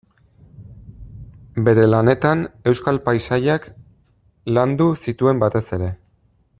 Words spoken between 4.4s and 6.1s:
landu zituen batez ere.